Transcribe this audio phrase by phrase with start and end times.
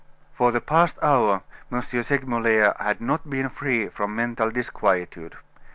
[0.33, 1.79] For the past hour M.
[1.83, 5.35] Segmuller had not been free from mental disquietude.